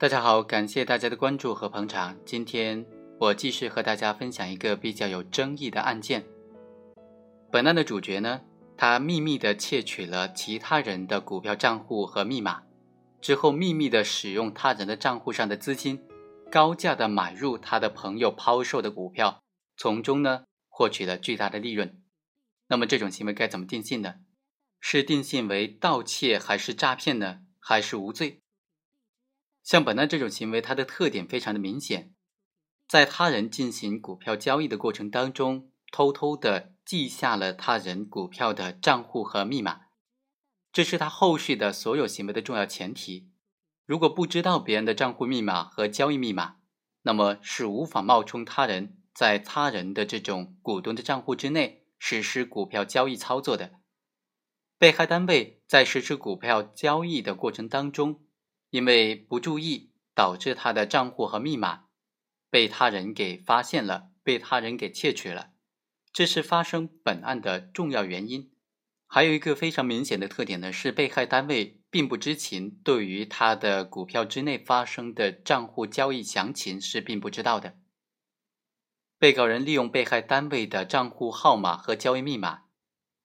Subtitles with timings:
[0.00, 2.16] 大家好，感谢大家的关注和捧场。
[2.24, 2.86] 今天
[3.18, 6.24] 我继续和大家分享一个比较有争议的案件。
[7.50, 8.42] 本案的主角呢，
[8.76, 12.62] 他秘密的窃取了其他人的股票账户和密码，
[13.20, 16.00] 之后秘密的使用他人的账户上的资金，
[16.48, 19.42] 高价的买入他的朋友抛售的股票，
[19.76, 22.00] 从中呢获取了巨大的利润。
[22.68, 24.14] 那么这种行为该怎么定性呢？
[24.78, 27.40] 是定性为盗窃还是诈骗呢？
[27.58, 28.42] 还是无罪？
[29.68, 32.14] 像本案这种行为，它的特点非常的明显，
[32.88, 39.80] 在他人进行股票交易的过程当中，偷偷的记下了他人股票的账户和密码，
[40.72, 43.28] 这是他后续的所有行为的重要前提。
[43.84, 46.56] 如果不知道别人的账户密码和交易密码，
[47.02, 53.72] 那么是无法冒充他人，在他人的这种股东的账户之内实施股票交易操作的。
[54.78, 58.24] 被害单位在实施股票交易的过程当中。
[58.70, 61.84] 因为不注意，导致他的账户和密码
[62.50, 65.52] 被他人给发现了，被他人给窃取了，
[66.12, 68.50] 这是发生本案的重要原因。
[69.06, 77.78] 还有一个非常明显的特点呢，是被害单位并不知情，对于他的股票之内发生的账户交易详情是并不知道的。
[79.18, 82.67] 被告人利用被害单位的账户号码和交易密码。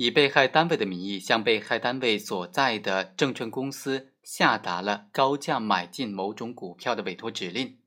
[0.00, 7.80] 以被害单位的名义向被害单位所在的证券公司下达了高价买进某种股票的委托指令，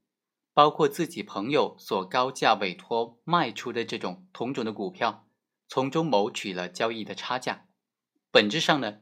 [0.53, 5.25] 包括自己朋友所高价委托卖出的这种同种的股票，
[5.69, 7.67] 从中谋取了交易的差价。
[8.29, 8.97] 本质上呢，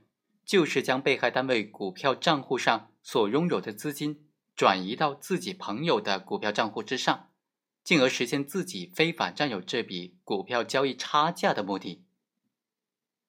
[0.46, 7.32] 就是将被害单位股票账户上所拥有的资金转移到自己朋友的股票账户之上，
[7.84, 12.06] 进而实现自己非法占有这笔股票交易差价的目的。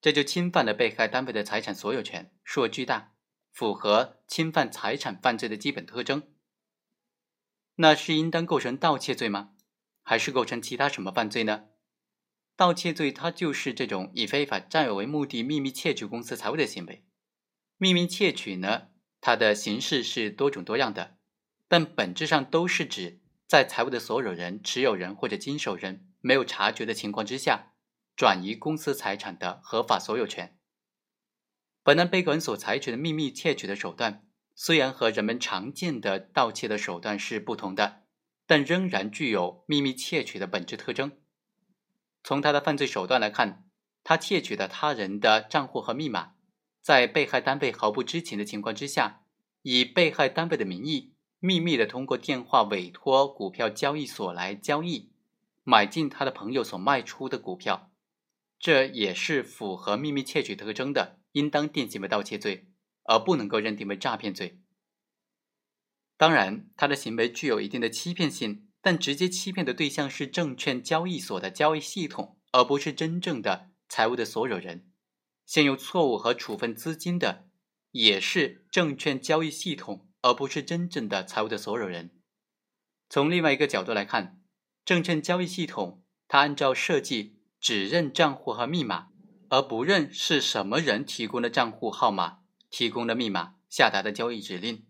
[0.01, 3.13] 这就侵犯了被害单位的财产所有权，数额巨大，
[3.53, 6.23] 符合侵犯财产犯罪的基本特征。
[7.77, 9.51] 那是应当构成盗窃罪吗？
[10.03, 11.67] 还是构成其他什么犯罪呢？
[12.57, 17.05] 盗窃罪它就是这种以非法占有为目的，秘密窃取公司财物的行为。
[17.77, 18.89] 秘密窃取呢，
[19.21, 21.19] 它的形式是多种多样的，
[21.69, 27.70] 但本质上都是指在财物的所有人、持有人或者经手人没有察觉的情况之下。
[28.21, 30.55] 转移公司财产的合法所有权。
[31.83, 38.03] 本案被告人所采取的秘密窃取的手段，虽然和人们常见的盗窃的手段是不同的，
[38.47, 41.13] 但仍然具有秘密窃取的本质特征。
[42.23, 43.65] 从他的犯罪手段来看，
[44.05, 46.33] 他窃取的他人的账户和密码，
[46.83, 49.23] 在被害单位毫不知情的情况之下，
[49.63, 55.11] 以被害单位的名义，秘密的通过电话委托股票交易所来交易，
[55.65, 57.90] 买进他的朋友所卖出的股票。
[58.61, 62.69] 这也是符合秘密窃取特征的，应当定性为盗窃罪，
[63.05, 64.61] 而不能够认定为诈骗罪。
[66.19, 74.91] 当然，他的行为具有一定的欺骗性，但直接欺骗的对象是证券交易所的交易系统，而不是真正的财务的所有人。
[75.47, 77.49] 现有错误和处分资金的
[77.93, 82.21] 也是证券交易系统，而不是真正的财务的所有人。
[83.09, 84.43] 从另外一个角度来看，
[84.85, 87.40] 证券交易系统它按照设计。
[87.61, 89.09] 只认账户和密码，
[89.51, 92.39] 而不认是什么人提供的账户号码、
[92.71, 94.87] 提供的密码、下达的交易指令。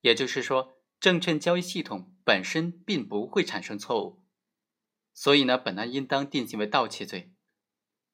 [0.00, 4.22] 也就是说，证券交易系统本身并不会产生错误。
[5.12, 7.32] 所以呢，本案应当定性为盗窃罪。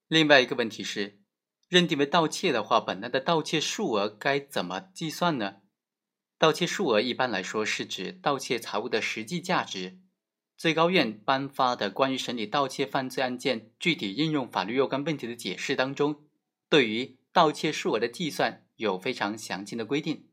[0.08, 1.20] 另外一个问题是，
[1.68, 5.56] 认定为盗窃的话，本案的盗窃数额该怎么计算呢？
[6.38, 10.00] 盗窃数额一般来说是指盗窃财物的实际价值。
[10.60, 16.24] 最高院颁发的关于审理盗窃犯罪案件具体应用法律若干问题的解释当中，
[16.68, 20.28] 对于盗窃数额的计算有非常详尽的规定。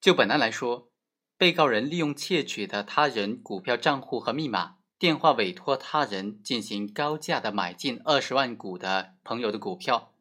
[0.00, 0.90] 就本案来说，
[1.38, 10.12] 被告人利用窃取的他人股票账户和密码，电话委托他人进行高价的买进二十万股的朋友的股票，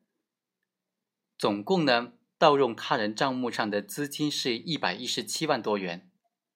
[1.39, 6.10] 总共呢盗用他人账目上的资金是一百一十七万多元。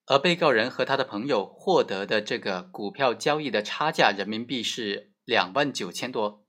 [0.07, 6.45] 而被告人和他的朋友获得的这个股票交易的差价人民币是两万九千多，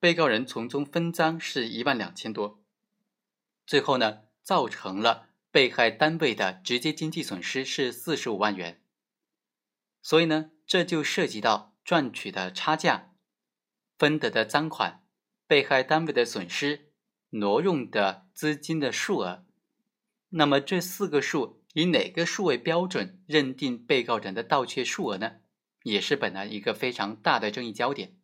[0.00, 2.64] 被告人从中分赃是一万两千多，
[3.64, 8.82] 最后呢，造成了被害单位的直接经济损失是四十五万元。
[10.02, 13.12] 所以呢，这就涉及到赚取的差价、
[13.96, 15.04] 分得的赃款、
[15.46, 16.90] 被害单位的损失、
[17.30, 19.46] 挪用的资金的数额。
[20.30, 21.62] 那么这四个数。
[21.76, 25.32] 以哪个数为标准认定被告人的盗窃数额呢？
[25.82, 28.16] 也是本案一个非常大的争议焦点。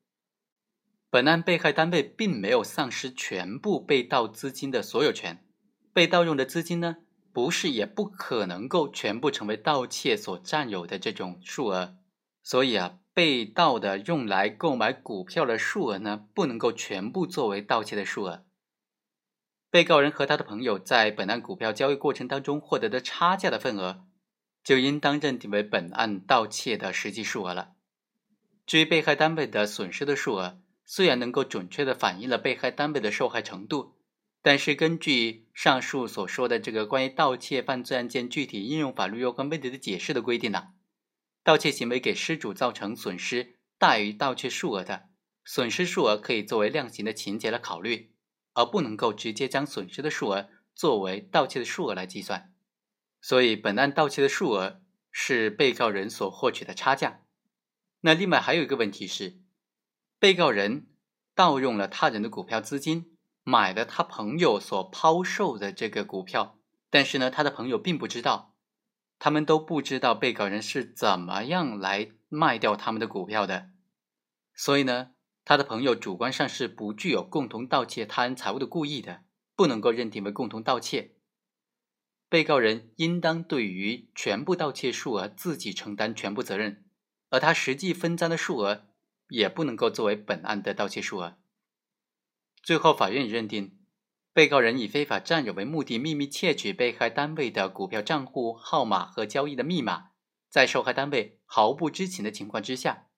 [1.11, 5.45] 本案被害单位并没有丧失全部被盗资金的所有权，
[5.93, 6.97] 被盗用的资金呢，
[7.31, 11.99] 不是也不可能够全部成为盗窃所占有的这种数额，
[12.43, 18.47] 所以啊，被盗的用来购买股票的数额呢，不能够全部作为盗窃的数额。
[19.73, 24.05] 被告人和他的朋友在本案股票交易过程当中获得的差价的份额，
[24.63, 27.73] 就应当认定为本案盗窃的实际数额了。
[28.67, 33.97] 至于被害单位的损失的数额，虽然能够准确的反映了被害单位的受害程度。
[34.43, 40.75] 但是，根据上述所说的这个关于盗窃犯罪案件具体应用法律若干问题的解释的规定呢，
[41.43, 45.05] 盗窃行为给失主造成损失大于盗窃数额的，
[45.47, 48.12] 损失数额可以作为量刑的情节来考虑，
[48.53, 52.53] 而不能够直接将损失的数额作为盗窃的数额来计算。
[53.21, 57.23] 所以，本案盗窃的数额是被告人所获取的差价。
[58.01, 59.39] 那另外还有一个问题是，
[60.19, 60.89] 被告人
[61.35, 63.09] 盗用了他人的股票资金。
[63.45, 66.61] 买了他朋友所抛售的这个股票，
[66.91, 68.55] 但是呢，他的朋友并不知道，
[69.19, 73.71] 他们都不知道被告人是怎么样来卖掉他们的股票的，
[74.55, 75.11] 所以呢，
[75.45, 79.25] 他的朋友主观上是不具有共同盗窃他人财物的故意的，
[79.57, 81.17] 不能够认定为共同盗窃。
[82.29, 86.85] 被告人应当对于全部盗窃数额自己承担全部责任，
[87.29, 88.87] 而他实际分赃的数额
[89.29, 91.37] 也不能够作为本案的盗窃数额。
[92.63, 93.79] 最后，法院认定，
[94.33, 100.13] 被告人以非法占有为目的，秘密窃取被害单位的股票账户号码和交易的密码，
[100.49, 103.09] 在受害单位毫不知情的情况之下，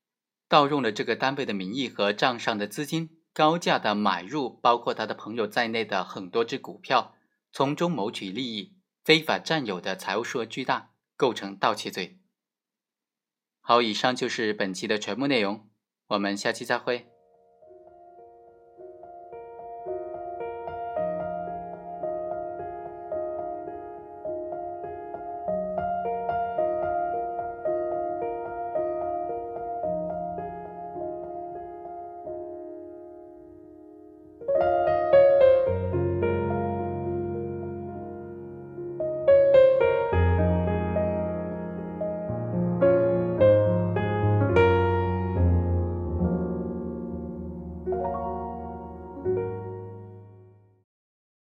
[0.55, 7.17] 盗用了这个单位的名义和账上的资金，高价的买入包括他的朋友在内的很多只股票，
[7.51, 12.21] 从中谋取利益，非法占有的财务数额巨大，构成盗窃罪。
[13.61, 15.69] 好，以上就是本期的全部内容，
[16.07, 17.14] 我们下期再会。